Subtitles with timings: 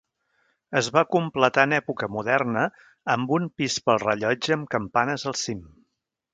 [0.79, 2.65] Es va completar en època moderna
[3.17, 5.65] amb un pis pel rellotge amb campanes al cim.